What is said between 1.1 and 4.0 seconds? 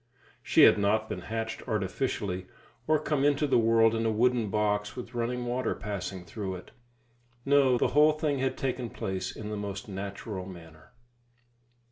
hatched artificially, or come into the world